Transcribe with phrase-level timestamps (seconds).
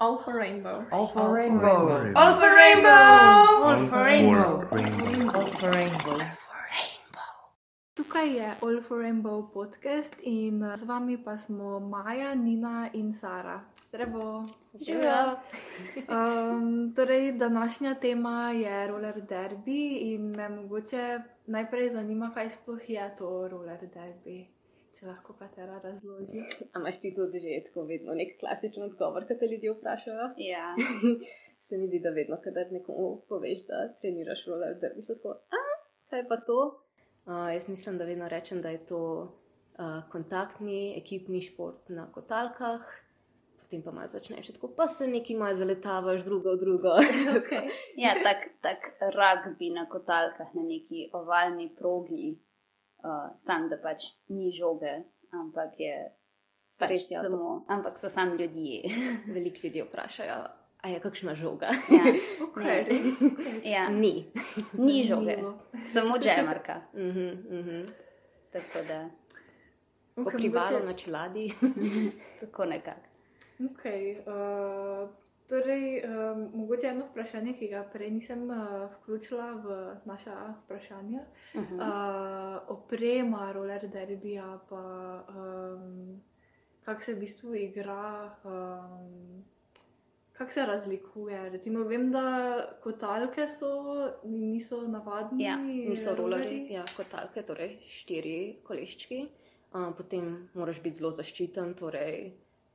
[0.00, 0.86] All for rainbow.
[0.92, 2.12] All for rainbow.
[2.14, 2.94] All for rainbow.
[3.66, 4.62] All for rainbow.
[4.70, 5.34] rainbow.
[5.34, 6.18] All for rainbow.
[7.98, 13.10] Tukaj je All for Rainbow podcast in eh, z vami pa smo Maja, Nina in
[13.14, 13.58] Sara.
[13.88, 14.46] Zdravo.
[14.74, 15.36] Živijo.
[16.06, 23.14] Um, torej, današnja tema je roller derby in me mogoče najprej zanima, kaj sploh je
[23.18, 24.46] to roller derby.
[24.98, 26.40] Če lahko katera razloži.
[26.72, 30.32] A imaš ti tudi že tako vedno nek klasičen odgovor, ki te ljudje vprašajo?
[30.42, 30.72] Ja,
[31.60, 35.62] Se mi zdi, da vedno, kadar nekomu poveš, da treniraš roller derby, so tako, a
[36.10, 36.58] kaj pa to?
[37.26, 42.86] Uh, jaz mislim, da vedno rečem, da je to uh, kontaktni ekipni šport na kotalkah.
[43.58, 46.94] Potem pa malo začneš tako, pa se neki malo zaletavaš drugo v drugo.
[47.38, 47.70] Okay.
[47.96, 52.38] ja tak, tak rugby na kotalkah na neki ovalni progi,
[52.98, 55.02] uh, sam da pač ni žoge,
[55.32, 55.94] ampak je
[56.78, 58.82] pač Res, ja, to- samo, ampak so sam ljudje.
[59.34, 60.38] Veliko ljudi vprašajo,
[60.78, 61.66] a je kakšna žoga?
[61.90, 62.04] ja.
[62.48, 62.86] Okay,
[63.74, 64.26] ja, Ni.
[64.74, 65.58] ni žoge, Zanimivo.
[65.86, 66.80] samo džemarka.
[66.94, 67.82] Mhm, mhm.
[68.52, 69.08] Tako da,
[70.14, 70.50] Ko Okay,
[70.84, 71.52] na čeladi.
[72.40, 73.06] tako nekako.
[73.60, 75.08] Okay, uh,
[75.48, 81.20] torej, um, mogoče eno vprašanje, ki ga prej nisem uh, vključila v naša vprašanja.
[81.54, 81.76] Uh -huh.
[81.76, 84.82] Uh, oprema roller derbija, pa
[85.28, 86.20] um,
[86.84, 89.44] kako se v bistvu igra, um,
[90.32, 91.50] kako se razlikuje.
[91.50, 95.44] Recimo, vem, da kotalke so, niso navadni.
[95.44, 96.72] Ja, Niso rolerji, rolerji.
[96.72, 99.28] ja, kotalke, torej štiri koleščki.
[99.72, 102.32] Uh, potem moraš biti zelo zaščiten, torej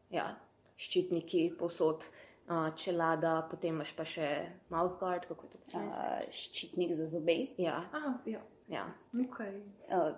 [0.10, 0.36] ja,
[0.78, 2.06] ščitniki, posod,
[2.50, 4.28] uh, čelada, potem imaš pa še
[4.70, 5.86] mouthguard, kako je to počne.
[5.88, 7.38] Uh, ščitnik za zobe.
[7.58, 8.86] Ja, Ah, ja, ja.
[9.14, 9.62] okay.
[9.90, 10.14] Uh,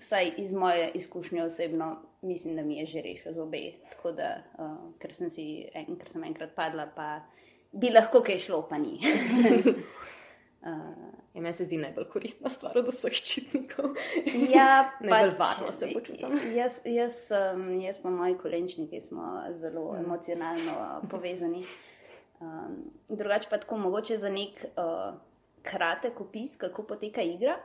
[0.00, 1.90] Vsaj iz moje izkušnje osebno,
[2.24, 3.58] mislim, da mi je že rešil zobe.
[3.90, 5.44] Tako da, uh, ker sem si
[5.76, 7.20] en, ker sem enkrat padla, pa
[7.72, 8.96] bi lahko kaj šlo, pa ni.
[10.64, 13.94] uh, ja meni se zdi najbolj koristna stvar od vseh ščitnikov.
[14.50, 16.40] ja, Najbolj varno se počutim.
[16.54, 17.20] Jaz, jaz,
[17.54, 19.96] um, jaz pa moji kolenčniki smo zelo Mm.
[19.96, 20.04] mm.
[20.04, 21.64] emocionalno uh, povezani.
[22.40, 25.14] Um, drugače pa tako mogoče za nek uh,
[25.62, 27.58] kratek opis, kako poteka igra.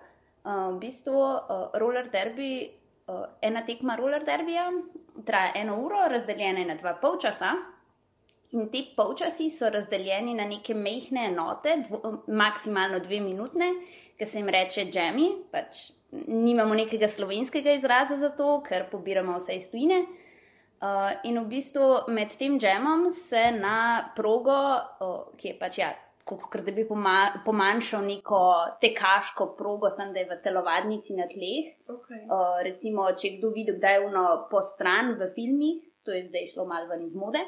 [0.43, 2.69] Uh, v bistvu uh, roller derby,
[3.07, 4.71] uh, ena tekma roller derbija
[5.25, 7.51] traja eno uro, razdeljena je na dva polčasa.
[8.55, 13.73] In ti polčasi so razdeljeni na neke mehke enote, dvo, maksimalno dve minutne,
[14.15, 15.25] ki se jim reče džemi.
[15.51, 15.89] Pač
[16.27, 20.05] nimamo nekega slovenskega izraza za to, ker pobiramo vse iz tujine.
[20.85, 25.89] Uh, in v bistvu med tem džemom se na progo, uh, ki je pač ja,
[26.27, 28.41] kot da bi poma pomanjšal neko
[28.83, 31.71] tekaško progo, sem da je v telovadnici na tleh.
[31.91, 32.23] Okay.
[32.27, 36.51] Uh, recimo, če kdo vidi, kdaj je uno po stran v filmih, to je zdaj
[36.53, 37.43] šlo malo ven iz mode.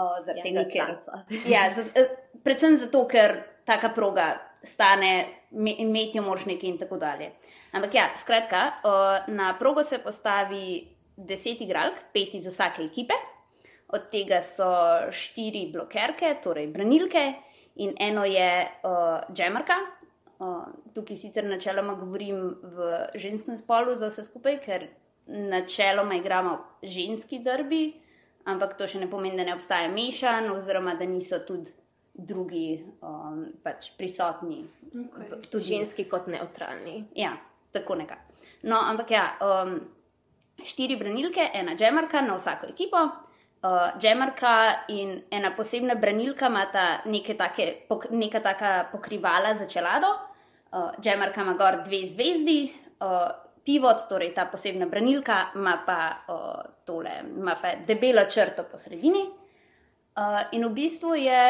[0.00, 2.12] Uh, zaradi tega, ker Ja, za, eh,
[2.44, 3.36] predvsem zato, ker
[3.68, 4.30] taka proga
[4.62, 7.30] stane, me- imeti jo moraš nekaj in tako dalje.
[7.72, 13.14] Ampak ja, skratka, uh, na progo se postavi deset igralk, pet iz vsake ekipe,
[13.88, 14.70] od tega so
[15.10, 17.32] štiri blokerke, torej branilke,
[17.76, 18.50] in eno je
[18.84, 19.78] uh, džemarka.
[20.40, 24.86] Uh, tukaj sicer načeloma govorim v ženskem spolu za vse skupaj, ker
[25.26, 28.00] načeloma igramo ženski derbi,
[28.44, 31.72] ampak to še ne pomeni, da ne obstaja mešan, oziroma da niso tudi
[32.14, 34.64] drugi um, pač prisotni.
[34.90, 35.40] Okay.
[35.50, 37.04] Tudi ženski kot neutralni.
[37.16, 37.36] Ja,
[37.72, 38.38] tako nekako.
[38.68, 39.78] No, ampak ja, um,
[40.64, 43.04] štiri branilke, ena džemarka na vsako ekipo.
[43.60, 44.52] Uh, džemarka
[44.88, 47.02] in ena posebna branilka imata
[47.38, 50.12] take, pok, neka taka pokrivala za čelado.
[50.72, 53.30] Uh, džemarka ima gor dve zvezdi, uh,
[53.64, 59.22] pivot, torej ta posebna branilka, ima pa, uh, tole, ima pa debelo črto po sredini.
[60.16, 61.42] Uh, in v bistvu je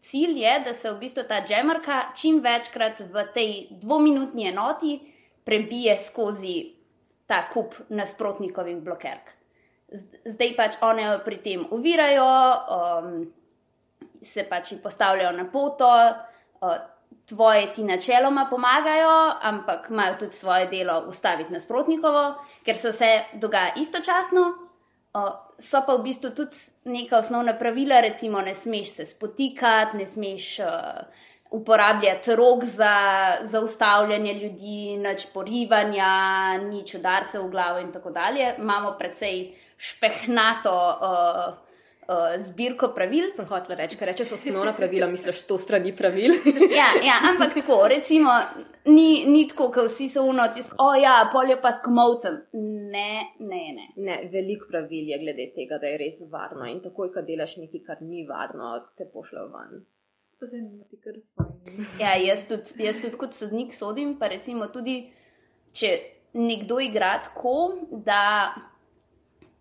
[0.00, 4.98] cilj, je, da se v bistvu ta džemarka čim večkrat v tej dvominutni enoti
[5.44, 6.56] prebije skozi
[7.26, 9.36] ta kup nasprotnikovih blokerk.
[10.24, 12.30] Zdaj pač jo pri tem ovirajo,
[12.78, 13.32] um,
[14.22, 16.76] se pač postavljajo na poto, uh,
[17.28, 22.34] tvoje ti načeloma pomagajo, ampak imajo tudi svoje delo ustaviti nasprotnikovo,
[22.66, 24.48] ker se vse dogaja istočasno.
[25.14, 30.06] Uh, so pa v bistvu tudi neka osnovna pravila, recimo ne smeš se spotikati, ne
[30.06, 30.68] smeš uh,
[31.50, 32.94] uporabljati rok za
[33.42, 36.12] zaustavljanje ljudi, nič porivanja,
[36.58, 38.54] nič udarcev v glavo in tako dalje.
[38.58, 41.69] Imamo precej špehnato uh,
[42.10, 43.28] uh, zbirko pravil.
[43.36, 46.34] Sem hotel reči, ker rečeš osnovna pravila, misliš sto strani pravil.
[46.80, 48.30] Ja, ja, ampak tako, recimo,
[48.86, 52.40] ni, ni tako, kot vsi so unotis, o ja, polje pa s komovcem.
[52.94, 53.86] Ne, ne, ne.
[53.96, 57.84] Ne, veliko pravil je glede tega, da je res varno in takoj, ko delaš nekaj,
[57.86, 59.82] kar ni varno, te pošljajo van.
[60.40, 61.90] To se mi zdi kar fajn.
[62.00, 65.02] Ja, jaz tudi, jaz tudi kot sodnik sodim, pa recimo tudi,
[65.76, 65.92] če
[66.38, 67.56] nekdo igra tako,
[68.06, 68.22] da,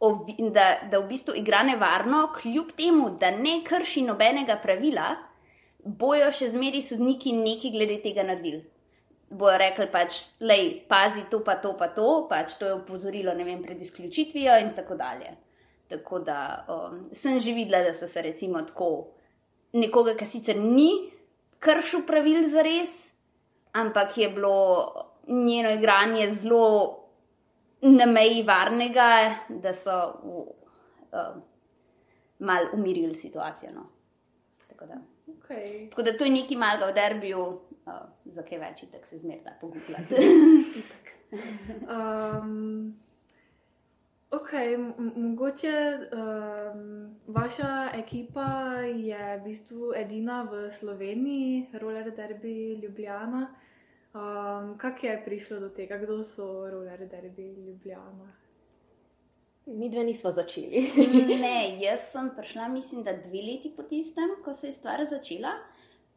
[0.10, 5.14] ovi, da, da v bistvu igra nevarno, kljub temu, da ne krši nobenega pravila,
[5.84, 8.64] bojo še zmeri sodniki nekaj glede tega naredili.
[9.30, 13.46] Bojo rekli pač, lej, pazi to, pa to, pa to, pač to je opozorilo, ne
[13.46, 15.36] vem, pred izključitvijo in tako dalje.
[15.90, 16.40] Tako da
[16.70, 18.90] um, sem že videla, da so se recimo tako
[19.74, 20.90] nekoga, ki sicer ni
[21.62, 22.92] kršil pravil za res,
[23.74, 24.58] ampak je bilo
[25.28, 26.99] njeno igranje zelo
[27.82, 30.44] na meji varnega, da so v,
[31.12, 31.42] uh,
[32.40, 33.72] mal umirili situacijo.
[33.76, 33.86] No.
[34.68, 35.02] Tako, da.
[35.28, 35.90] Okay.
[35.90, 37.46] tako da to je nekaj malega v derbiju,
[37.86, 37.94] uh,
[38.26, 40.16] za kaj več, tako se zmerda pogubljate.
[41.32, 43.00] Um,
[44.32, 44.50] ok,
[45.16, 53.48] mogoče um, vaša ekipa je v bistvu edina v Sloveniji, roller derby Ljubljana.
[54.14, 58.32] Um, Kako je prišlo do tega, kdo so roller derby Ljubljana?
[59.66, 60.92] Mi dve nismo začeli.
[61.42, 65.52] ne, jaz sem prišla, mislim, da dve leti po tistem, ko se je stvar začela.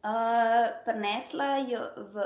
[0.03, 2.25] Uh, prinesla jo v,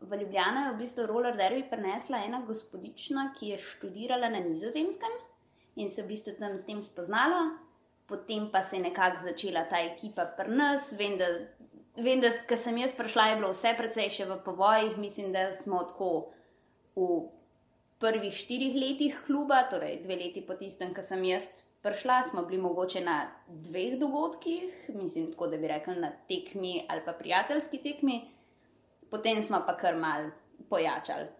[0.00, 5.18] v Ljubljano, je v bistvu roller derby prinesla ena gospodična, ki je študirala na nizozemskem
[5.76, 7.58] in se v bistvu tam s tem spoznala.
[8.06, 10.92] Potem pa se je nekako začela ta ekipa pri nas.
[10.98, 11.26] Vem, da,
[11.96, 14.96] vem, da ko sem jaz prišla, je bilo vse precej še v povojih.
[15.00, 16.12] Mislim, da smo tako
[16.96, 17.08] v
[18.02, 21.46] prvih štirih letih kluba, torej dve leti po tistem, ko sem jaz
[21.82, 27.02] prišla, smo bili mogoče na dveh dogodkih, mislim, tako da bi rekli na tekmi ali
[27.04, 28.20] pa prijateljski tekmi,
[29.10, 30.30] potem smo pa kar mal
[30.70, 31.30] pojačali.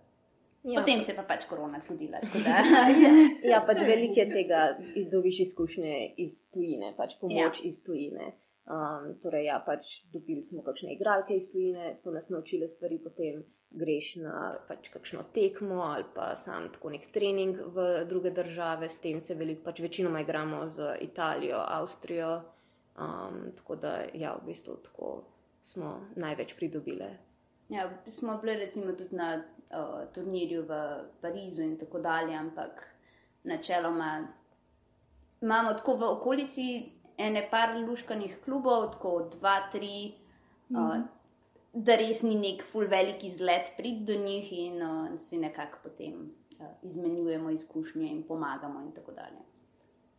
[0.63, 0.81] Ja.
[0.81, 2.21] Potem se je pa pač korona zgodila.
[2.23, 2.63] Da,
[3.51, 7.69] Ja, pač veliko je tega, da dobiš izkušnje iz tujine, pač pomoč ja.
[7.69, 8.33] iz tujine.
[8.63, 13.41] Um, torej, ja, pač dobili smo kakšne igralke iz tujine, so nas naučile stvari, potem
[13.75, 14.35] greš na
[14.69, 19.35] pač kakšno tekmo ali pa sam tako nek trening v druge države, s tem se
[19.35, 22.37] veliko, pač večinoma igramo z Italijo, Avstrijo.
[22.93, 25.11] Um, tako da, ja, v bistvu tako
[25.63, 27.11] smo največ pridobile.
[27.69, 30.81] ja, smo bili recimo tudi na uh, turnirju v
[31.21, 32.87] Parizu in tako dalje, ampak
[33.45, 34.29] načeloma
[35.41, 40.15] imamo tako v okolici ene par luškanih klubov, tako dva, tri.
[40.73, 41.03] Uh,
[41.73, 46.15] da res ni nek full velik izlet prid do njih in uh, si nekako potem
[46.59, 49.41] uh, izmenjujemo izkušnje in pomagamo in tako dalje.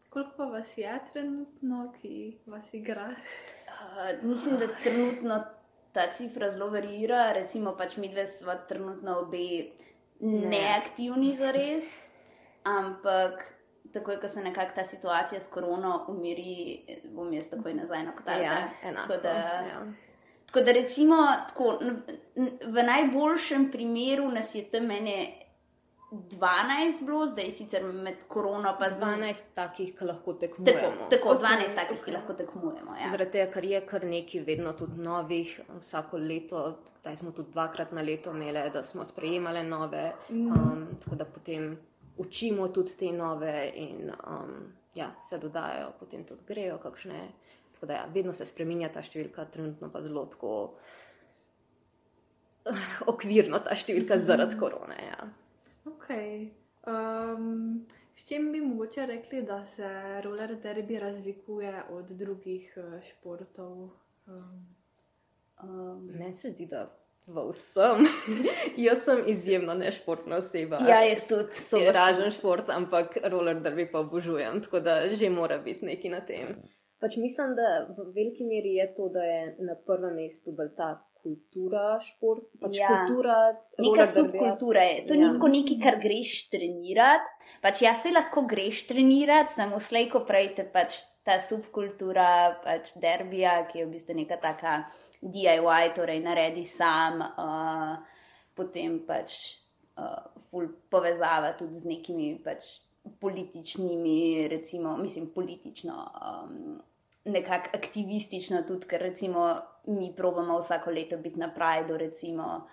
[0.09, 3.15] Koliko pa vas je trenutno, ki vas igra?
[3.67, 5.43] Uh, mislim, da trenutno
[5.91, 9.69] ta cifra zelo varira, recimo pač mi dve smo trenutno obe
[10.19, 11.89] neaktivni za res,
[12.63, 13.43] ampak
[13.93, 18.43] takoj, ko se nekako ta situacija s korono umiri, bom jaz takoj nazaj na kotarke.
[18.43, 19.07] Ja, enako.
[19.07, 19.29] Tako da,
[19.67, 19.85] Ja.
[20.45, 21.15] Tako da, recimo,
[21.47, 21.79] tako,
[22.65, 25.15] v najboljšem primeru nas je tam mene
[26.11, 31.07] 12 bilo, zdaj sicer med korono pa z 12 takih, ki lahko Tako, tekmujemo.
[31.09, 32.05] tako Ok, 12 takih, ok.
[32.05, 32.95] ki lahko tekmujemo.
[33.01, 33.09] Ja.
[33.09, 36.61] Zaradi tega, ker je kar nekaj, vedno tudi novih, vsako leto,
[36.99, 41.79] zdaj smo tudi dvakrat na leto imeli, da smo sprejemali nove, um, tako da potem
[42.17, 47.21] učimo tudi te nove in um, ja, se dodajajo, potem tudi grejo kakšne.
[47.73, 50.51] Tako da ja, vedno se spreminja ta številka, trenutno pa zelo tako
[52.69, 54.99] eh, okvirno ta številka zaradi korone.
[55.07, 55.31] Ja.
[55.89, 56.07] Ok.
[56.87, 59.89] Um, s čim bi mogoče rekli, da se
[60.23, 63.89] roller derby razlikuje od drugih uh, športov?
[64.29, 64.63] Um,
[65.63, 68.03] Um, Meni se zdi, da v vsem.
[68.85, 70.79] Jaz sem izjemno nešportna oseba.
[70.83, 71.51] ja, jaz tudi.
[71.51, 76.55] sovražen šport, ampak roller derby pa obožujem, tako da že mora biti nekaj na tem.
[76.99, 80.93] Pač mislim, da v veliki meri je to, da je na prvem mestu bolj ta
[81.15, 82.87] kultura šport, pač Ja.
[82.89, 83.35] kultura.
[83.77, 85.05] Neka subkultura je.
[85.07, 85.19] To Ja.
[85.19, 87.27] ni tako nekaj, kar greš trenirati.
[87.61, 92.27] Pač jaz se lahko greš trenirati, samo slej, ko prej te pač ta subkultura,
[92.63, 94.83] pač derbija, ki je v bistvu neka taka
[95.23, 97.97] DIY, torej naredi sam, uh,
[98.55, 99.37] potem pač
[99.97, 100.19] uh,
[100.51, 102.79] ful povezava tudi z nekimi pač
[103.19, 106.07] političnimi, recimo, mislim, politično.
[106.21, 106.81] Um,
[107.23, 109.45] Nekako aktivistično, tudi ker recimo
[109.87, 112.67] mi probamo vsako leto biti na Prideu, recimo,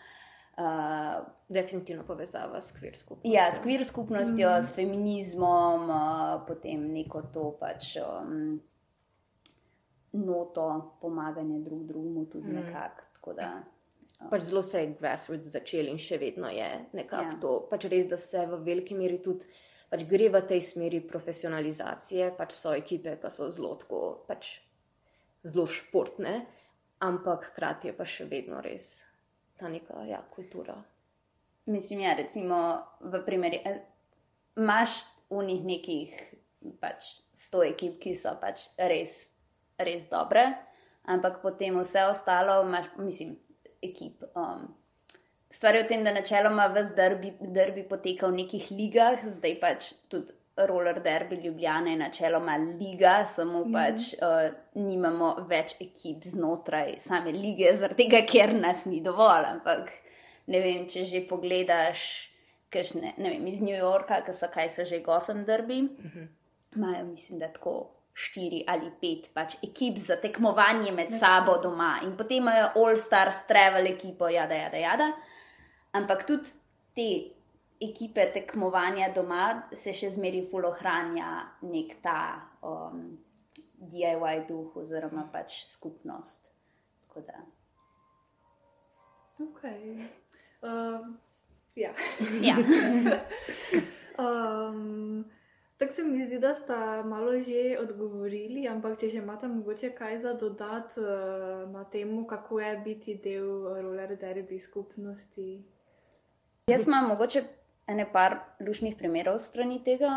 [0.59, 3.33] uh, Definitivno povezava s kvir skupnostjo.
[3.33, 4.62] Ja, s kvir skupnostjo, mm.
[4.62, 8.61] s feminizmom, uh, potem neko to pač um,
[10.12, 12.54] noto pomaganja drug drugemu tudi mm.
[12.54, 13.06] nekako.
[13.14, 13.50] tako da,
[14.30, 17.32] Pač zelo se je grassroots začel in še vedno je nekako Ja.
[17.32, 17.40] ja.
[17.40, 17.52] to.
[17.70, 19.46] Pač res, da se v veliki meri tudi
[19.90, 22.34] pač gre v tej smeri profesionalizacije.
[22.36, 24.60] Pač so ekipe, ki so zelo, tako, pač
[25.42, 26.44] zelo športne,
[27.00, 29.06] ampak hkrati je pa še vedno res
[29.56, 30.76] ta neka ja, kultura.
[31.66, 33.82] Mislim, ja, recimo v primeru, eh,
[34.56, 36.14] imaš v njih nekih
[36.80, 39.32] pač sto ekip, ki so pač res,
[39.87, 40.44] res dobre,
[41.10, 43.37] ampak potem vse ostalo imaš, mislim,
[43.82, 44.25] ekip.
[44.34, 44.68] Um,
[45.50, 49.88] Stvar je v tem, da načeloma vse derbi, derbi poteka v nekih ligah, zdaj pač
[50.12, 50.37] tudi
[50.68, 53.72] roller derby Ljubljana je načeloma liga, samo mm.
[53.72, 59.49] pač uh, nimamo več ekip znotraj same lige, zaradi tega, ker nas ni dovolj.
[59.54, 59.90] Ampak
[60.50, 62.02] ne vem, če že pogledaš,
[62.70, 65.82] kakšne, ne vem, iz New Yorka, ki so kaj so že Gotham derby,
[66.76, 67.78] imajo, mislim, da tako.
[68.20, 73.44] Štiri ali pet pač ekip za tekmovanje med sabo doma, in potem imajo All Stars,
[73.48, 75.12] Travel ekipo, jada, jada, jada.
[75.96, 76.52] Ampak tudi
[76.94, 77.08] te
[77.80, 81.30] ekipe tekmovanja doma se še zmeraj ful ohranja
[81.64, 82.18] nek ta
[82.66, 83.06] um,
[83.80, 86.52] DIY duh oziroma pač skupnost.
[87.06, 87.40] Tako da.
[89.40, 89.64] Ok.
[90.60, 91.16] Um,
[91.80, 91.94] ja.
[92.44, 92.56] Ja.
[94.20, 95.24] Um,
[95.80, 100.18] Tako se mi zdi, da sta malo že odgovorili, ampak če že imate mogoče kaj
[100.20, 105.64] za dodati uh, na temo, kako je biti del roller derby skupnosti.
[106.68, 107.42] Jaz imam mogoče
[107.88, 110.12] ene par lušnih primerov strani tega.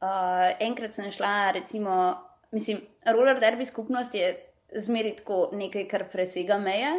[0.00, 2.16] Uh, enkrat sem šla, recimo,
[2.50, 2.80] mislim,
[3.12, 4.32] roller derby skupnost je
[4.72, 6.94] zmeri tako nekaj, kar presega meje.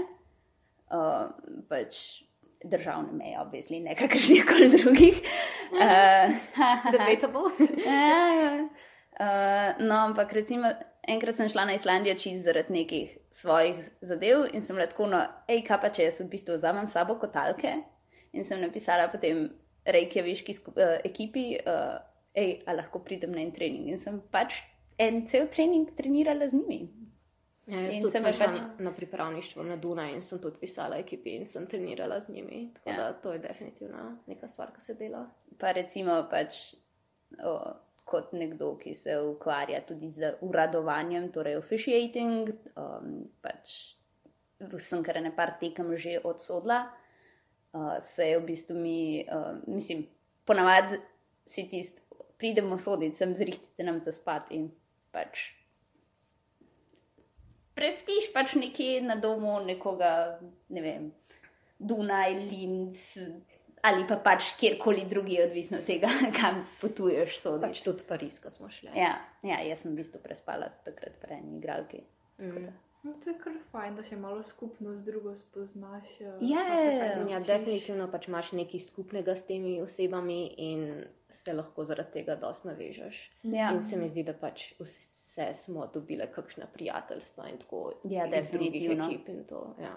[0.93, 1.33] Uh,
[1.69, 2.21] pač
[2.63, 5.21] državne meje, obvezli, ne kakršnih koli drugih.
[5.71, 6.33] Uh,
[6.93, 7.51] Debatable.
[9.19, 10.71] Uh, no, ampak recimo,
[11.07, 15.63] enkrat sem šla na Islandijo čist zaradi nekih svojih zadev in sem tako, no, hej,
[15.67, 17.77] kaj pa če jaz v bistvu vzamem sabo kotalke
[18.33, 19.49] in sem napisala potem
[19.89, 21.97] Reykjaviški skup, uh, ekipi, uh,
[22.35, 24.61] hej, a lahko pridem na en trening in sem pač
[24.99, 26.98] en cel trening trenirala z njimi.
[27.69, 30.57] Ja, jaz In tudi se sem šla pač- na pripravništvo na Dunaj in sem tudi
[30.57, 32.71] pisala ekipi in sem trenirala z njimi.
[32.73, 32.95] Tako Ja.
[32.97, 35.27] da to je definitivno neka stvar, ki se dela.
[35.59, 36.73] Pa recimo pač
[37.45, 37.73] o,
[38.05, 43.95] kot nekdo, ki se ukvarja tudi z uradovanjem, torej officiating, um, pač
[44.77, 46.87] sem kar ne par tekem že odsodla,
[47.73, 50.07] uh, se je v bistvu mi, uh, mislim,
[50.45, 50.97] ponavadi
[51.45, 52.01] si tist,
[52.37, 54.71] pridemo soditi, sem zrihtite nam za spat in
[55.11, 55.58] pač
[57.79, 60.11] prespiš pač nekje na domu nekoga,
[60.75, 61.07] ne vem,
[61.79, 63.05] Dunaj, Linz
[63.81, 66.09] ali pa pač kjerkoli drugi, odvisno od tega,
[66.39, 67.37] kam potuješ.
[67.39, 67.63] Sodiš.
[67.63, 68.91] Pač tudi Pariz, ko smo šli.
[68.97, 69.13] Ja,
[69.45, 72.03] ja, jaz sem v bistvu prespala takrat pri eni igralki.
[72.43, 72.67] Mm.
[73.03, 76.09] No, to je kar fajn, da še malo skupno z drugo spoznaš.
[76.19, 76.95] Ja, se
[77.31, 80.83] ja, definitivno pač imaš nekaj skupnega s temi osebami in
[81.31, 83.21] se lahko zaradi tega dosti navežeš.
[83.53, 83.69] Ja.
[83.71, 88.51] In se mi zdi, da pač vse smo dobile kakšna prijateljstva in tako Ja, iz
[88.51, 89.63] drugih ekip in to.
[89.79, 89.95] Ja.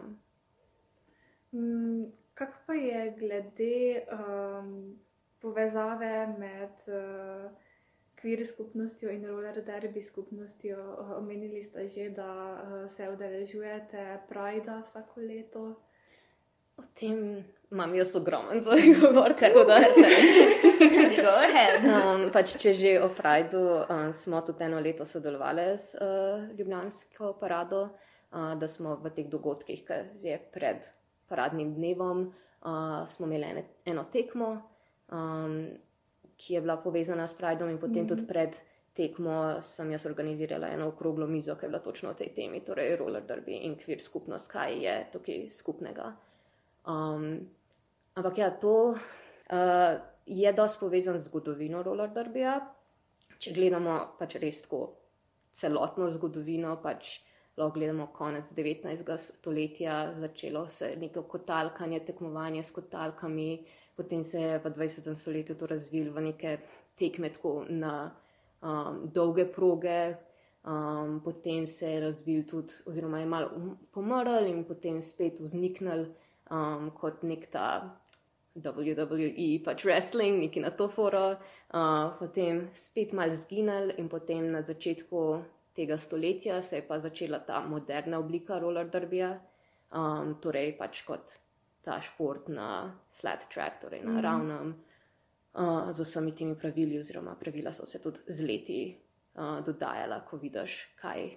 [1.59, 4.94] Mm, Kak pa je glede um,
[5.42, 7.50] povezave med uh,
[8.22, 10.78] kvir skupnostjo in roller derby skupnostjo?
[10.78, 15.64] Uh, omenili ste že, da uh, se udeležujete Prida vsako leto.
[16.76, 19.78] O tem imam jaz ogromen za govor, tako da.
[21.24, 21.84] Go ahead.
[21.84, 27.36] Um, pač, če že o Prideu, um, smo tudi eno leto sodelovali s uh, Ljubljansko
[27.40, 30.86] parado, uh, da smo v teh dogodkih, ki je pred
[31.28, 32.26] paradnim dnevom,
[32.64, 34.52] uh, smo imeli ene, eno tekmo,
[35.12, 35.56] um,
[36.42, 38.08] ki je bila povezana s Pridom, in potem mm -hmm.
[38.08, 38.56] tudi pred
[38.92, 42.96] tekmo sem jaz organizirala eno okroglo mizo, ki je bila točno o tej temi, torej
[42.96, 46.12] roller derby in kvir skupnost, kaj je tukaj skupnega.
[46.87, 47.49] Um,
[48.14, 48.99] ampak ja, to uh,
[50.26, 52.61] je dosti povezan z zgodovino roller derbyja.
[53.38, 54.96] Če gledamo pač res tako
[55.50, 57.20] celotno zgodovino, pač
[57.56, 59.16] lahko gledamo konec 19.
[59.18, 63.64] stoletja, začelo se je neko kotalkanje, tekmovanje s kotalkami,
[63.96, 65.14] potem se je v 20.
[65.14, 66.58] stoletju to razvilo v neke
[66.99, 68.12] tekme tako na
[68.62, 70.14] um, dolge proge.
[70.64, 76.06] Um, potem se je razvil tudi, oziroma je malo pomrl in potem spet vzniknil
[76.50, 77.99] um, kot nek ta
[78.54, 84.62] WWE, pač wrestling, neki na to foro, uh, potem spet malo zginil in potem na
[84.62, 85.42] začetku
[85.75, 89.32] tega stoletja se je pa začela ta moderna oblika roller derbyja,
[89.90, 91.38] um, torej pač kot
[91.82, 94.20] ta šport na flat track, torej na mm.
[94.22, 94.74] ravnem,
[95.54, 98.82] uh, z vsemi temi pravili, oziroma pravila so se tudi z leti
[99.34, 101.30] uh, dodajala, ko vidiš, kaj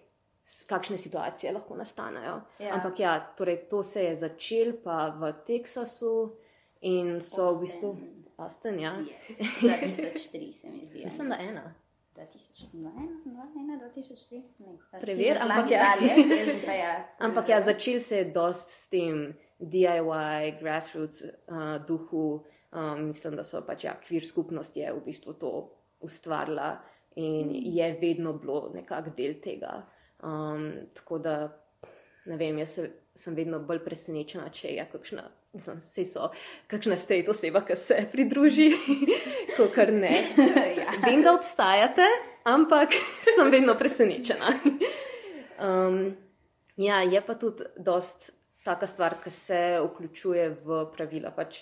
[0.69, 2.41] kakšne situacije lahko nastanejo.
[2.59, 2.75] Ja.
[2.75, 6.35] Ampak ja, torej to se je začel pa v Teksasu
[6.81, 7.97] in so v bistvu
[8.37, 8.93] Austin, ja.
[9.61, 11.05] 2003 se mi zdi.
[11.05, 11.73] Mislim, da ena.
[12.15, 12.71] 2001,
[13.95, 14.41] 2003.
[14.57, 15.79] Ne, Preveri, ampak ja.
[15.83, 16.15] dalje.
[16.65, 17.07] pa ja.
[17.19, 22.43] Ampak ja, začel se je dost s tem DIY, grassroots uh, duhu.
[22.75, 25.51] Um, mislim, da so pač ja, kvir skupnost je v bistvu to
[26.03, 26.73] ustvarila
[27.15, 29.85] in je vedno bilo nekak del tega.
[30.23, 31.35] Um, tako da,
[32.25, 35.23] ne vem, jaz se, sem vedno bolj presenečena, če je kakšna,
[35.55, 36.29] mislim, vse so,
[36.67, 38.69] kakšna state oseba, ki se pridruži,
[39.57, 40.11] kot kar ne.
[40.81, 40.91] ja.
[41.05, 42.07] Vem, da obstajate,
[42.51, 42.95] ampak
[43.37, 44.51] sem vedno presenečena.
[45.63, 46.01] Um,
[46.75, 48.33] ja, je pa tudi dost
[48.65, 51.31] taka stvar, ki se vključuje v pravila.
[51.35, 51.61] Pač,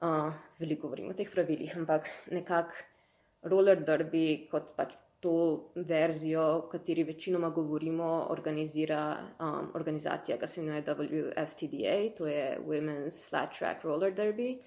[0.00, 0.30] uh,
[0.62, 5.36] veliko govorimo o teh pravilih, ampak nekako roller derby, kot pač to
[5.74, 9.00] verzijo, o kateri večinoma govorimo, organizira
[9.40, 14.58] um, organizacija, ki se imenuje WFTDA, to je Women's Flat Track Roller Derby.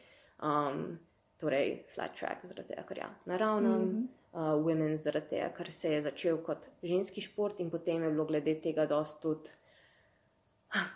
[0.43, 0.97] Um,
[1.39, 4.07] torej, flat track, zaradi tega, ker je ja, naravno, mm -hmm.
[4.33, 8.25] uh, women, zaradi tega, ker se je začel kot ženski šport in potem je bilo
[8.25, 9.49] glede tega dosti tudi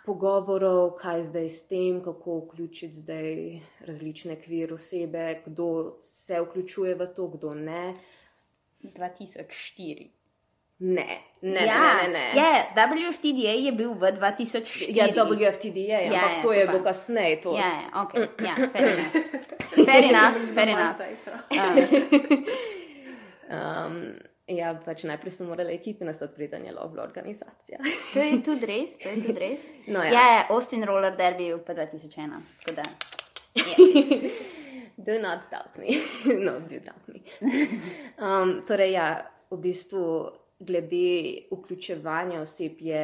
[0.06, 7.08] pogovorov, kaj zdaj s tem, kako vključiti zdaj različne kvir osebe, kdo se vključuje v
[7.16, 7.94] to, kdo ne.
[8.84, 10.10] 2004.
[10.80, 12.14] Ne, ne, ja, ne, ne.
[12.14, 12.32] ne.
[12.36, 14.86] Je, WFTDA je bil v 2004.
[14.90, 17.42] Ja, WFTDA, Ja, ampak ja, to je bilo kasneje.
[17.42, 17.56] To.
[17.56, 18.14] Ja, ja, ok,
[18.44, 19.12] ja, fair enough.
[19.86, 20.96] Fair enough, fair enough.
[20.96, 21.40] Zdaj prav.
[23.54, 24.16] Um,
[24.58, 27.80] ja, pač najprej so morale ekipe nastati, preden je lahko bila organizacija.
[28.14, 29.66] To je tudi res, to je tudi res.
[29.88, 30.12] No, ja.
[30.14, 32.42] ja, ja, Austin Roller Derby je bil pa 2001.
[32.64, 32.90] tako da,
[33.56, 33.64] ja,
[34.96, 35.88] Do not doubt me.
[36.46, 37.20] no, do doubt me.
[38.20, 39.08] Um, torej, ja,
[39.52, 40.04] v bistvu,
[40.64, 43.02] glede vključevanja oseb je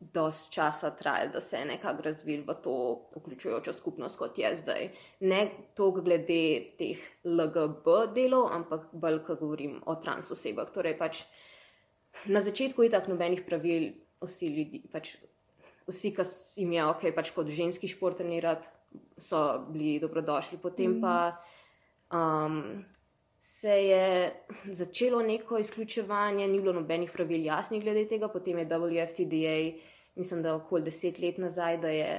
[0.00, 2.74] dosti časa trajalo, da se je nekako razvil v to
[3.16, 4.88] vključujočo skupnost, kot je zdaj.
[5.20, 10.72] Ne toliko glede teh LGB delov, ampak bolj, ko govorim o trans osebah.
[10.72, 11.24] Torej, pač
[12.26, 13.92] na začetku je tako nobenih pravil,
[14.24, 15.16] vsi ljudi, pač
[15.86, 16.24] vsi, ki
[16.62, 18.68] jim je ok, pač kot ženski šport trenirati,
[19.20, 20.58] so bili dobrodošli.
[20.58, 21.36] Potem pa
[22.10, 22.82] um,
[23.38, 24.32] se je
[24.64, 29.56] začelo neko izključevanje, ni bilo nobenih pravil jasnih glede tega, potem je WFTDA,
[30.20, 32.10] mislim, da okoli deset let nazaj, da je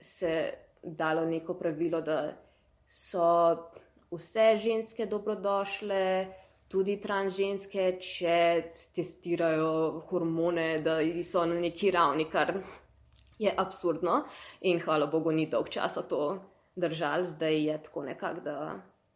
[0.00, 0.34] se
[0.82, 2.32] dalo neko pravilo, da
[2.86, 3.56] so
[4.10, 6.26] vse ženske dobrodošle.
[6.68, 8.34] Tudi trans ženske, če
[8.92, 12.58] testirajo hormone, da so na neki ravni, kar
[13.40, 14.18] je absurdno.
[14.68, 16.36] In hvala Bogu, ni dolg časa to
[16.76, 18.58] držal, zdaj je tako nekako, da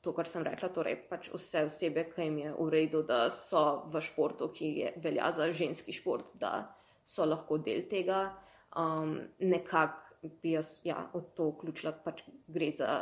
[0.01, 3.85] to, kar sem rekla, torej pač vse osebe, ki jim je v redu, da so
[3.93, 6.73] v športu, ki je, velja za ženski šport, da
[7.05, 8.31] so lahko del tega.
[8.77, 12.93] Um, nekako bi jaz ja, od to vključila, pač gre za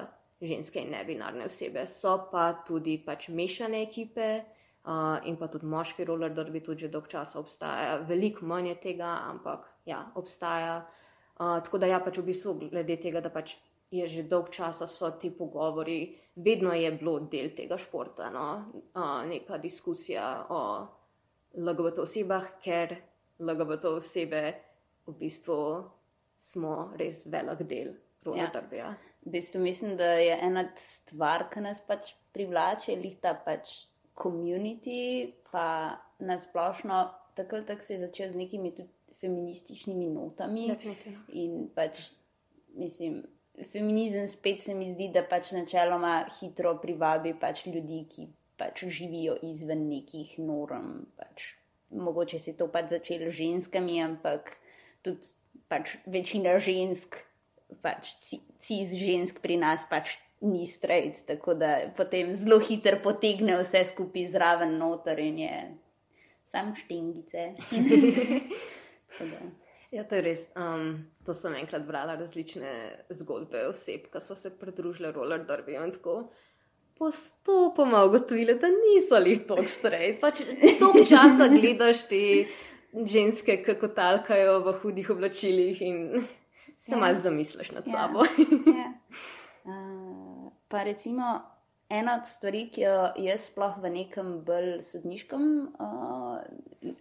[0.41, 1.85] ženske in nebinarne osebe.
[1.87, 4.31] So pa tudi pač mešane ekipe.
[4.81, 8.77] Uh, in pa tudi moški roller derby, tudi že dolg časa obstaja, veliko manj je
[8.81, 10.79] tega, ampak ja, obstaja.
[11.37, 13.59] Uh, tako da ja, pač v bistvu glede tega, da pač
[13.93, 18.47] je že dolg časa so ti pogovori, vedno je bilo del tega športa, no?
[18.95, 20.63] uh, neka diskusija o
[21.59, 22.97] LGBT osebah, ker
[23.41, 24.55] LGBT osebe
[25.07, 25.59] v bistvu
[26.39, 28.51] smo res velik del roller Ja.
[28.53, 28.95] derbyja.
[29.27, 35.33] v bistvu mislim, da je ena stvar, ki nas pač privlače, lih ta pač community,
[35.53, 38.89] pa nasplošno, tako ali tako se je začel z nekimi tudi
[39.21, 40.69] feminističnimi notami.
[40.69, 41.21] Definitivno.
[41.29, 42.11] In pač,
[42.75, 43.23] mislim,
[43.73, 49.37] feminizem spet se mi zdi, da pač načeloma hitro privabi pač ljudi, ki pač živijo
[49.43, 51.07] izven nekih norm.
[51.17, 51.55] Pač,
[51.91, 54.57] mogoče je to pač začelo z ženskami, ampak
[55.03, 55.35] tudi
[55.69, 57.17] pač večina žensk,
[57.83, 63.59] pač ci- cis žensk pri nas pač ni straight, tako da potem zelo hitro potegne
[63.61, 65.57] vse skupaj zraven noter in je
[66.49, 67.53] sam štingice.
[69.91, 70.43] Ja, to je res.
[70.55, 72.71] Um, to sem enkrat brala različne
[73.11, 76.29] zgodbe oseb, ki so se pridružile roller derby in tako
[77.01, 80.21] postopoma ugotovile, da niso jih tako straight.
[80.21, 80.43] Pač
[80.79, 82.21] toliko časa gledaš te
[82.93, 86.03] ženske, kako talkajo v hudih oblačilih in
[86.77, 86.99] se Ja.
[87.01, 87.93] malo zamisliš nad Ja.
[87.93, 88.25] sabo.
[88.77, 88.93] Ja.
[89.65, 91.41] Uh, pa recimo
[91.91, 95.47] ena od stvari, ki jo jaz sploh v nekem bolj sodniškem,
[95.81, 96.95] uh,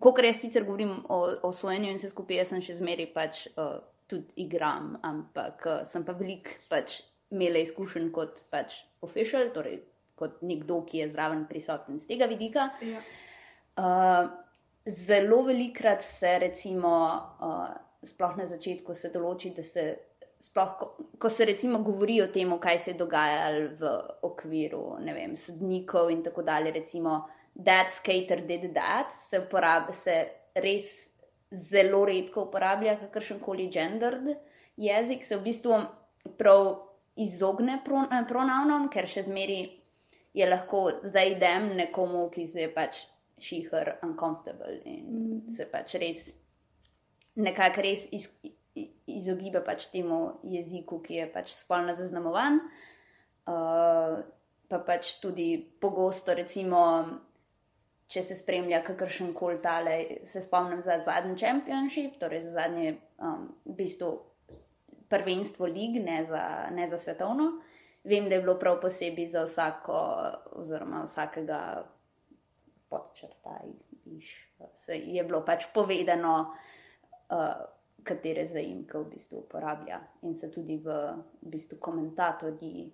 [0.00, 3.44] kot jaz sicer govorim o, o sojenju in vse skupaj, jaz sem še zmeraj pač
[3.54, 3.76] uh,
[4.10, 9.80] tudi igram, ampak uh, sem pa velik pač imela izkušenj kot pač official, torej
[10.18, 12.68] kot nekdo, ki je zraven prisoten z tega vidika.
[12.84, 13.02] Ja.
[13.74, 14.28] Uh,
[14.86, 16.92] zelo velikrat se, recimo,
[17.42, 17.72] uh,
[18.04, 19.94] sploh na začetku se določi, da se.
[20.44, 20.86] Sploh, ko,
[21.22, 23.92] ko se recimo govori o tem, kaj se je dogajalo v
[24.28, 27.22] okviru vem, sodnikov in tako dalje, recimo,
[27.64, 30.18] that skater did that, se, uporab, se
[30.60, 31.14] res
[31.54, 34.34] zelo redko uporablja kakršen koli gendered
[34.76, 35.78] jezik, se v bistvu
[36.38, 36.66] prav
[37.16, 39.60] izogne pro, pronavnom, ker še zmeri
[40.34, 43.04] je lahko zdaj idem nekomu, ki se je pač
[43.42, 45.38] šiher uncomfortable in mm.
[45.50, 46.26] se pač res
[47.34, 48.28] nekako res iz,
[49.10, 52.60] izogiba pač temu jeziku, ki je pač spolno zaznamovan.
[53.44, 54.22] Uh,
[54.70, 56.80] pa pač tudi pogosto, recimo,
[58.10, 59.96] če se spremlja kakršen koli tale,
[60.28, 64.14] se spomnim za zadnji championship, torej za zadnje, um, v bistvu,
[65.14, 66.42] prvenstvo lig, ne za,
[66.74, 67.52] ne za svetovno.
[68.04, 70.00] Vem, da je bilo prav posebej za vsako,
[70.60, 71.60] oziroma vsakega
[72.92, 73.60] podčrta,
[74.74, 76.34] se je bilo pač povedano,
[77.32, 77.62] uh,
[78.04, 80.02] katere zaimke v bistvu uporablja.
[80.28, 80.98] In se tudi v,
[81.40, 82.84] v bistvu komentatorji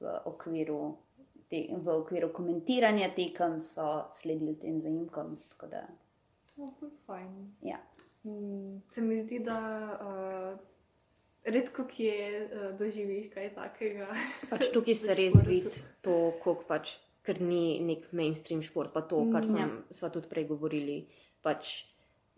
[0.00, 0.80] v okviru,
[1.48, 5.36] te, v okviru komentiranja tekem so sledili tem zaimkom.
[5.70, 5.86] Da,
[6.56, 7.32] to je fajn.
[7.62, 7.78] Ja.
[8.26, 9.58] Mm, se mi zdi, da.
[10.02, 10.73] Uh,
[11.44, 14.08] Redko kje uh, doživiš kaj takega.
[14.52, 15.72] Pač tukaj se res vidi
[16.04, 19.68] to, kako pač ker ni nek mainstream šport, pa to, kar mm, ja.
[19.96, 20.98] smo tudi prej govorili.
[21.44, 21.86] Pač,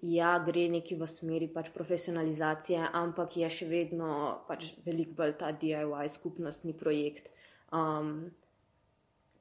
[0.07, 4.11] ja, gre neki v smeri pač profesionalizacije, ampak je še vedno
[4.47, 7.31] pač veliko bolj ta DIY skupnostni projekt,
[7.75, 8.31] um,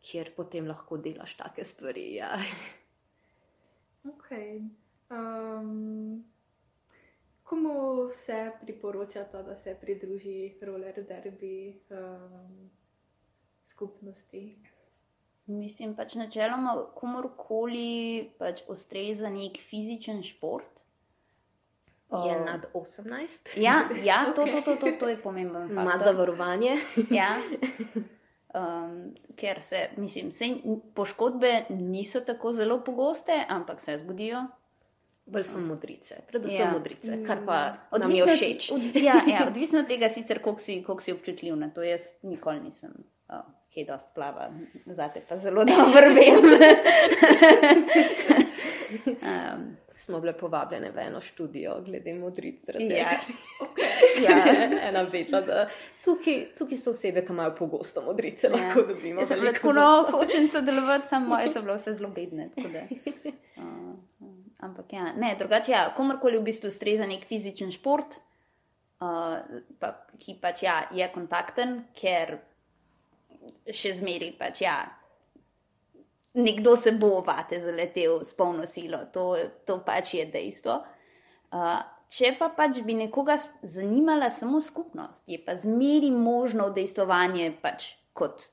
[0.05, 2.07] kjer potem lahko delaš take stvari.
[2.17, 2.33] Ja.
[4.09, 4.33] Ok.
[5.13, 6.25] Um,
[7.45, 12.69] komu vse priporočate, da se pridruži roller derby um,
[13.65, 14.55] skupnosti?
[15.45, 20.81] Mislim, pač načeloma, komorkoli pač ustreza nek fizičen šport.
[22.09, 23.53] Je uh, nad 18.
[23.57, 24.51] Ja, ja to, okay.
[24.51, 25.65] to, to, to, to je pomembno.
[25.69, 26.77] Ima zavarovanje.
[27.11, 27.35] ja.
[28.55, 30.45] Um, ker se, mislim, se
[30.95, 34.45] poškodbe niso tako zelo pogoste, ampak se zgodijo.
[35.25, 36.71] Bolj so modrice, predvsem ja.
[36.71, 37.59] modrice, kar pa
[37.91, 38.69] odvisno, všeč.
[38.75, 41.83] Od, ja, ja, odvisno od tega, sicer, koliko si, koliko si občutljiv na to.
[41.83, 42.93] Jaz nikoli nisem.
[43.29, 44.49] Oh ki je dosti plava,
[44.85, 46.45] zate pa zelo dobro vem.
[49.21, 52.63] um, Smo bile povabljene v eno študijo, glede modric.
[52.67, 53.19] Ja.
[53.61, 54.23] Okay.
[54.23, 54.35] ja,
[54.89, 55.69] ena vedela, da
[56.03, 58.53] tukaj, tukaj so osebe, ki imajo pogosto modrice, ja.
[58.53, 59.21] lahko dobimo.
[59.21, 62.49] Jaz sem bila tako, no, hočem sodelovati, samo moje so bile vse zelo bedne.
[62.55, 63.63] Uh,
[64.63, 68.17] ampak ja, ne, drugače, ja, komorkoli v bistvu ustreza nek fizičen šport,
[69.03, 69.39] uh,
[69.79, 69.91] pa,
[70.21, 72.37] ki pač ja, je kontakten, ker
[73.71, 74.63] še zmeri pač.
[74.65, 74.77] Ja,
[76.35, 79.33] nekdo se bo vate zaletel s polno silo, to,
[79.67, 80.79] to pač je dejstvo.
[81.55, 81.77] Uh,
[82.11, 88.51] če pa pač bi nekoga zanimala samo skupnost, je pa zmeri možno udejstvovanje pač kot.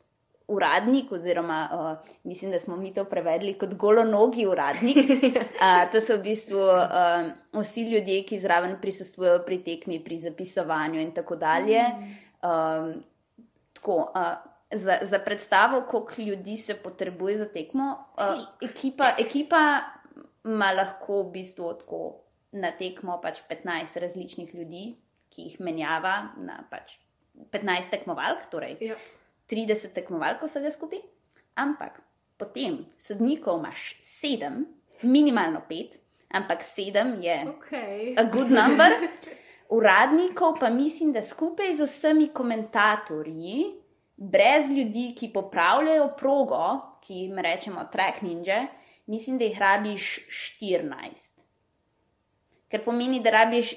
[0.53, 4.99] Uradnik, oziroma uh, mislim, da smo mi to prevedli kot golonogi uradnik.
[4.99, 11.01] Uh, to so v bistvu uh, vsi ljudje, ki zraven prisustvujejo pri tekmi, pri zapisovanju
[11.01, 11.85] in tako dalje.
[12.43, 12.95] Um,
[13.73, 18.05] tako, uh, za, za predstavo, koliko ljudi se potrebuje za tekmo.
[18.19, 19.81] Uh, ekipa, ekipa
[20.45, 22.03] ima lahko v bistvu tako
[22.53, 24.85] na tekmo pač 15 različnih ljudi,
[25.33, 26.99] ki jih menjava na pač
[27.53, 28.97] 15 tekmovalk, torej ja.
[29.51, 31.03] 30 tekmovalk vsega skupaj.
[31.55, 32.01] Ampak
[32.39, 34.65] potem sodnikov imaš 7,
[35.03, 35.99] minimalno 5,
[36.31, 38.15] ampak 7 je okay.
[38.17, 38.97] a good number.
[39.73, 43.83] Uradnikov pa mislim, da skupaj z vsemi komentatorji
[44.17, 46.65] brez ljudi, ki popravljajo progo,
[47.03, 48.67] ki jim rečemo track ninja,
[49.07, 50.11] mislim, da jih rabiš
[50.61, 51.43] 14.
[52.69, 53.75] Ker pomeni, da rabiš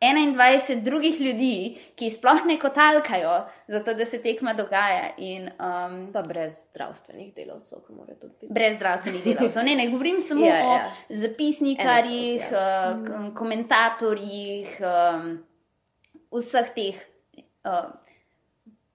[0.00, 5.10] 21 drugih ljudi, ki sploh ne kotalkajo, zato da se tekma dogaja.
[5.18, 8.52] In, um, pa brez zdravstvenih delavcev, ki morajo to biti.
[8.52, 9.64] Brez zdravstvenih delavcev.
[9.64, 10.86] Ne, ne govorim samo ja, ja.
[11.10, 15.38] o zapisnikarjih, uh, komentatorjih, um,
[16.32, 17.06] vseh teh.
[17.64, 17.94] Uh,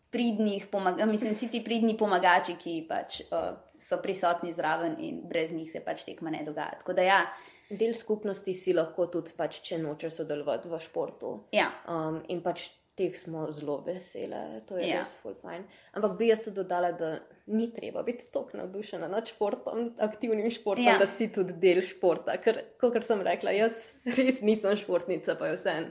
[0.10, 0.68] pridnih,
[1.06, 5.82] mislim, vsi ti pridni pomagači, ki pač, uh, so prisotni zraven in brez njih se
[5.86, 6.82] pač tekma ne dogaja.
[6.96, 7.20] Da, ja.
[7.70, 11.34] Del skupnosti si lahko tudi, pač, če nočeš sodelovati v športu.
[11.54, 11.70] Ja.
[11.86, 12.66] Um, in pač
[13.00, 15.04] teh smo zelo vesele, to je ja.
[15.04, 15.64] res full fine.
[15.96, 17.14] Ampak bi jaz tudi dodala, da
[17.54, 20.98] ni treba biti tako navdušena nad športom, aktivnim športom, ja.
[21.00, 22.36] da si tudi del športa.
[22.44, 23.80] Ker, kot sem rekla, jaz
[24.18, 25.90] res nisem športnica, pa je vse en.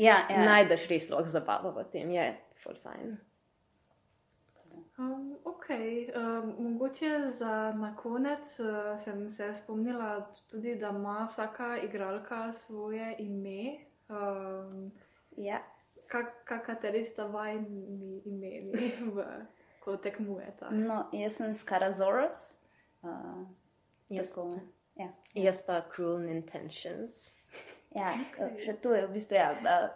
[0.00, 0.44] Ja, ja.
[0.44, 2.28] Najdeš res lahko zabavo v tem, je
[2.60, 3.16] full fine.
[5.00, 11.78] Um, ok, um, mogoče za na konec uh, sem se spomnila tudi, da ima vsaka
[11.78, 13.78] igralka svoje ime.
[14.08, 14.92] Um,
[15.36, 15.62] Ja.
[16.06, 19.24] kak, kak, kateri sta vajni imeni, v,
[19.84, 20.66] ko tekmujete?
[20.70, 22.54] No, jaz sem Skarazoros.
[23.02, 23.46] Uh,
[24.08, 24.58] Jaz, tako,
[24.96, 25.08] ja.
[25.34, 27.30] jaz pa Cruel Intentions.
[27.96, 28.12] Ja,
[28.58, 29.54] še to je v bistvu, ja,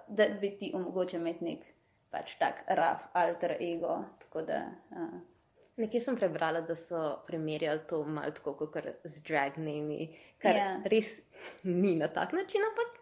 [0.08, 1.66] da bi ti omogočil imeti nek
[2.14, 4.00] pač tak raf alter ego.
[4.34, 5.06] Da, a,
[5.76, 10.06] Nekje sem prebrala, da so primerjali to malo tako kot z drag nami,
[10.38, 10.68] kar Ja.
[10.86, 11.16] res
[11.64, 13.00] ni na tak način, ampak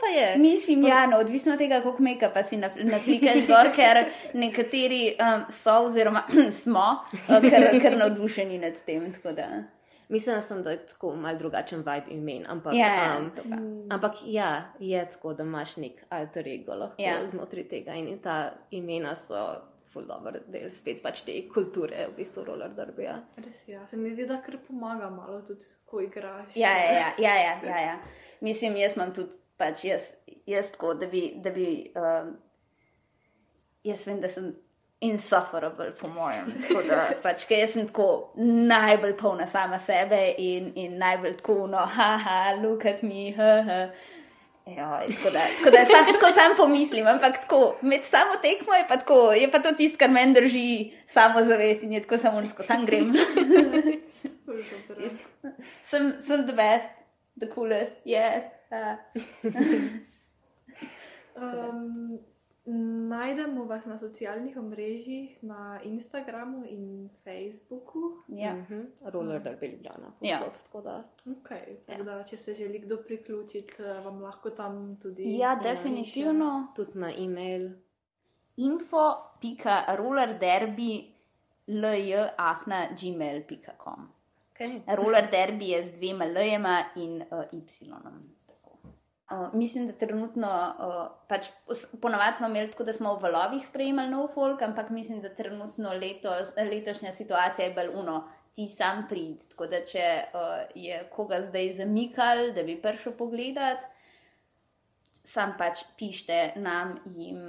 [0.00, 0.38] pa je.
[0.38, 5.44] Mislim, ja, no, odvisno od tega, koliko meka pa si naplikaš gor, ker nekateri um,
[5.50, 6.22] so oziroma
[6.62, 9.12] smo uh, kar, kar navdušeni nad tem.
[9.24, 9.48] Da,
[10.08, 13.56] Mislila sem, da je tako mal drugačen vibe imen, ampak, ja, ja, um, to pa.
[13.94, 17.16] ampak ja, je tako, da imaš nek alter ego lahko Ja.
[17.18, 17.28] ja.
[17.28, 19.46] znotraj tega in ta imena so
[19.86, 23.16] ful dober del spet pač te kulture, v bistvu roller derbija.
[23.40, 26.56] Res ja, se mi zdi, da kar pomaga malo tudi, ko igraš.
[26.56, 27.98] Ja, ja, ja, ja, ja, ja, ja.
[28.40, 30.10] Mislim, jaz imam tudi, pač jaz,
[30.46, 32.34] jaz tako, da bi, da bi um,
[33.86, 34.52] jaz vem, da sem
[35.00, 36.52] insufferable, po mojem.
[36.68, 41.66] Tako da, pač, ker jaz sem tako najbolj polna sama sebe in, in najbolj tako,
[41.70, 43.80] no, haha, look at me, haha.
[44.66, 48.86] Ja, tako da, tako da sam, tako sam pomislim, ampak tako, med samo tekmo je
[48.88, 52.62] pa tako, je pa to tisto, kar meni drži samozavest in je tako samo nisko,
[52.66, 53.14] sam grem.
[55.82, 56.90] Sem, sem the best,
[57.38, 58.42] the coolest, yes.
[58.72, 58.96] Uh,
[61.36, 62.18] Um,
[62.66, 67.98] najdemo vas na socialnih omrežjih, na Instagramu in Facebooku.
[68.28, 68.54] ja.
[68.54, 68.80] Mhm.
[69.04, 70.12] Roller derby Ljubljana.
[70.20, 70.38] Ja.
[70.62, 71.04] tako da.
[71.26, 75.38] Okay, tako da, če se želi kdo priključiti, eh, vam lahko tam tudi.
[75.38, 76.66] ja, definitivno.
[76.76, 77.70] Tudi na e-mail.
[78.56, 81.04] info.rollerderby
[82.96, 84.08] lj.gmail.com
[84.56, 84.80] Okay.
[84.96, 88.35] Roller derby je z dvema L-jema in uh, Y-om.
[89.30, 91.48] Uh, mislim, da trenutno, uh, pač
[92.02, 95.92] ponavadi smo imeli tako, da smo v valovih sprejemali nov folk, ampak mislim, da trenutno
[95.92, 98.20] letos, letošnja situacija je bolj uno,
[98.54, 99.42] ti sam prid.
[99.50, 103.82] Tako da, če uh, je koga zdaj zamikal, da bi prišel pogledat,
[105.26, 107.48] sam pač pište nam jim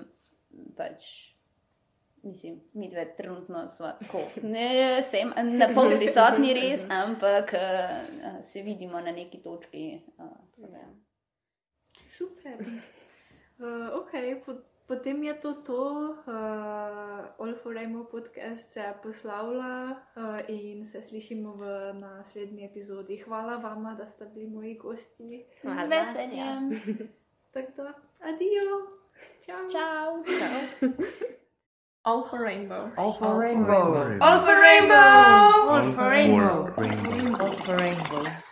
[0.77, 1.13] pač.
[2.25, 8.65] Mislim, mi dve trenutno smo tako, ne, sem na pol prisotni res, ampak uh, se
[8.65, 9.91] vidimo na neki točki.
[10.17, 11.05] Uh.
[12.17, 12.57] Super.
[13.61, 14.57] Uh, okay, po,
[14.89, 15.83] potem je to to.
[16.25, 23.17] Uh, All for Rainbow podcast se poslavlja uh, in se slišimo v naslednji epizodi.
[23.25, 25.45] Hvala vama, da ste bili moji gosti.
[25.61, 25.85] Z Hvala.
[25.85, 26.61] veseljem.
[27.53, 28.97] Tako da, adijo.
[29.45, 29.69] Čau.
[29.69, 30.09] Čau.
[30.39, 30.89] Čau.
[32.03, 32.89] All for rainbow.
[32.97, 34.17] All for rainbow.
[34.21, 35.69] All for rainbow!
[35.69, 36.65] All for rainbow.
[36.77, 37.41] rainbow.
[37.41, 38.46] All for rainbow.